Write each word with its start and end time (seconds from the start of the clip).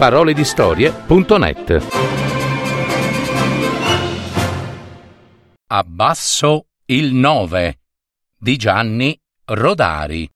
www.paroledistorie.net 0.00 1.86
Abbasso 5.66 6.68
il 6.86 7.12
9 7.12 7.80
di 8.38 8.56
Gianni 8.56 9.20
Rodari 9.44 10.26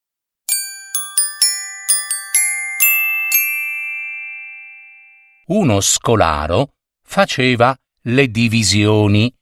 Uno 5.47 5.81
scolaro 5.81 6.75
faceva 7.03 7.75
le 8.03 8.29
divisioni. 8.29 9.35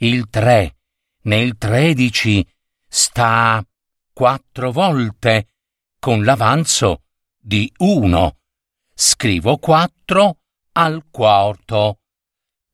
Il 0.00 0.28
3 0.28 0.76
nel 1.22 1.56
13 1.56 2.46
sta 2.86 3.66
quattro 4.12 4.70
volte 4.70 5.48
con 5.98 6.24
l'avanzo 6.24 7.04
di 7.38 7.72
1. 7.78 8.36
Scrivo 8.94 9.58
4 9.58 10.38
al 10.72 11.04
quarto. 11.10 11.98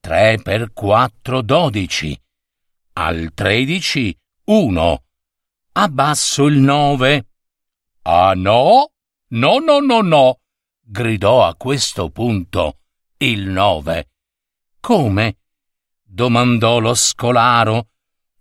3 0.01 0.41
per 0.43 0.73
4 0.73 1.43
12. 1.43 2.23
Al 2.95 3.33
13 3.35 4.19
1. 4.45 5.05
Abbasso 5.73 6.47
il 6.47 6.59
9. 6.59 7.27
Ah 8.03 8.33
no? 8.35 8.93
No, 9.29 9.59
no, 9.59 9.81
no, 9.81 10.01
no 10.01 10.41
gridò 10.91 11.47
a 11.47 11.55
questo 11.55 12.11
punto 12.11 12.79
il 13.19 13.49
nove. 13.49 14.09
Come? 14.81 15.37
domandò 16.03 16.81
lo 16.81 16.95
scolaro. 16.95 17.89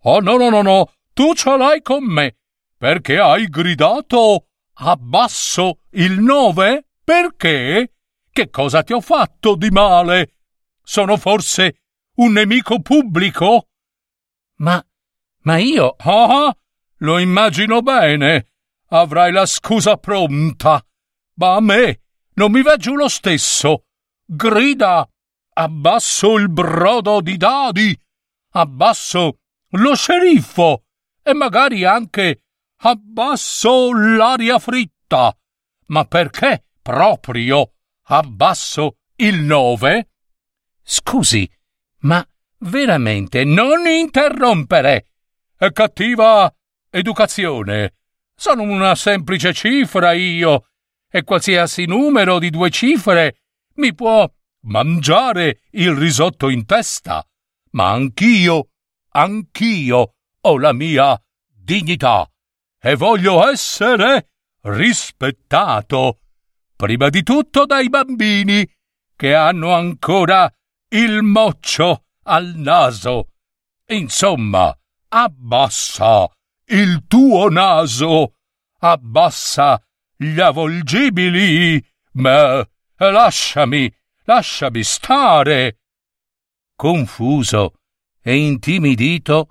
Oh 0.03 0.19
no, 0.19 0.37
no, 0.37 0.49
no, 0.49 0.63
no, 0.63 0.91
tu 1.13 1.35
ce 1.35 1.55
l'hai 1.55 1.83
con 1.83 2.03
me, 2.03 2.37
perché 2.75 3.19
hai 3.19 3.47
gridato 3.47 4.47
abbasso 4.73 5.81
il 5.91 6.19
nove? 6.19 6.87
Perché? 7.09 7.93
Che 8.31 8.49
cosa 8.51 8.83
ti 8.83 8.93
ho 8.93 9.01
fatto 9.01 9.55
di 9.55 9.71
male? 9.71 10.35
Sono 10.83 11.17
forse 11.17 11.81
un 12.17 12.33
nemico 12.33 12.83
pubblico? 12.83 13.69
Ma, 14.57 14.79
ma 15.39 15.57
io... 15.57 15.95
Ah, 15.97 16.55
lo 16.97 17.17
immagino 17.17 17.81
bene. 17.81 18.51
Avrai 18.89 19.31
la 19.31 19.47
scusa 19.47 19.97
pronta. 19.97 20.85
Ma 21.37 21.55
a 21.55 21.59
me 21.61 22.01
non 22.35 22.51
mi 22.51 22.61
va 22.61 22.77
giù 22.77 22.93
lo 22.93 23.07
stesso. 23.07 23.85
Grida, 24.23 25.09
abbasso 25.53 26.37
il 26.37 26.51
brodo 26.51 27.21
di 27.21 27.37
dadi, 27.37 27.99
abbasso 28.51 29.39
lo 29.69 29.95
sceriffo 29.95 30.83
e 31.23 31.33
magari 31.33 31.85
anche 31.85 32.43
abbasso 32.81 33.91
l'aria 33.93 34.59
fritta. 34.59 35.35
Ma 35.87 36.05
perché 36.05 36.65
proprio 36.89 37.73
abbasso 38.05 38.97
il 39.17 39.41
nove? 39.41 40.09
Scusi, 40.81 41.47
ma 41.99 42.27
veramente 42.61 43.43
non 43.43 43.85
interrompere. 43.85 45.11
È 45.55 45.71
cattiva 45.71 46.51
educazione. 46.89 47.93
Sono 48.33 48.63
una 48.63 48.95
semplice 48.95 49.53
cifra 49.53 50.13
io 50.13 50.69
e 51.07 51.23
qualsiasi 51.23 51.85
numero 51.85 52.39
di 52.39 52.49
due 52.49 52.71
cifre 52.71 53.41
mi 53.75 53.93
può 53.93 54.27
mangiare 54.61 55.61
il 55.73 55.93
risotto 55.93 56.49
in 56.49 56.65
testa, 56.65 57.23
ma 57.73 57.91
anch'io, 57.91 58.69
anch'io 59.09 60.15
ho 60.41 60.57
la 60.57 60.73
mia 60.73 61.21
dignità 61.53 62.27
e 62.79 62.95
voglio 62.95 63.47
essere 63.47 64.29
rispettato, 64.61 66.19
prima 66.79 67.09
di 67.09 67.23
tutto 67.23 67.65
dai 67.65 67.89
bambini 67.89 68.65
che 69.13 69.35
hanno 69.35 69.73
ancora 69.73 70.49
il 70.91 71.21
moccio 71.23 72.05
al 72.23 72.53
naso. 72.55 73.31
Insomma, 73.87 74.73
abbassa 75.09 76.31
il 76.67 77.03
tuo 77.05 77.49
naso, 77.49 78.35
abbassa 78.79 79.83
gli 80.15 80.39
avvolgibili, 80.39 81.85
ma 82.13 82.65
lasciami, 82.95 83.93
lasciami 84.23 84.81
stare. 84.81 85.79
Confuso 86.77 87.73
e 88.21 88.37
intimidito, 88.37 89.49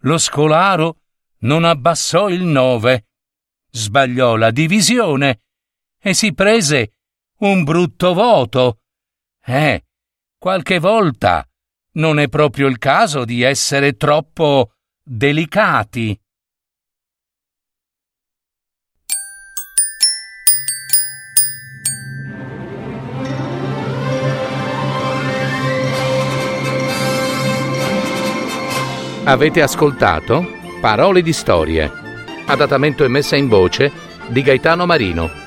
lo 0.00 0.18
scolaro 0.18 0.98
non 1.38 1.64
abbassò 1.64 2.28
il 2.28 2.42
nove, 2.42 3.06
sbagliò 3.70 4.36
la 4.36 4.50
divisione 4.50 5.40
e 6.06 6.14
si 6.14 6.32
prese 6.34 6.92
un 7.38 7.64
brutto 7.64 8.14
voto. 8.14 8.78
Eh, 9.44 9.86
qualche 10.38 10.78
volta 10.78 11.44
non 11.94 12.20
è 12.20 12.28
proprio 12.28 12.68
il 12.68 12.78
caso 12.78 13.24
di 13.24 13.42
essere 13.42 13.96
troppo 13.96 14.74
delicati. 15.02 16.16
Avete 29.24 29.60
ascoltato 29.60 30.46
Parole 30.80 31.20
di 31.20 31.32
storie, 31.32 31.90
adattamento 32.46 33.02
e 33.02 33.08
messa 33.08 33.34
in 33.34 33.48
voce 33.48 33.90
di 34.28 34.42
Gaetano 34.42 34.86
Marino. 34.86 35.46